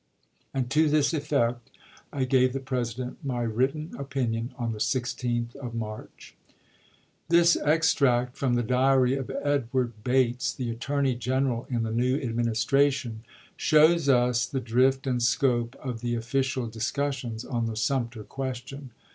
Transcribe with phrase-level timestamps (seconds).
[0.51, 1.69] And to this effect
[2.11, 3.99] I gave the President my written Diary, ms.
[3.99, 6.33] opinion on the 16th of March.
[7.29, 13.23] This extract from the diary of Edward Bates, the Attorney General in the new Administration,
[13.55, 18.89] shows us the drift and scope of the official dis cussions on the Sumter question.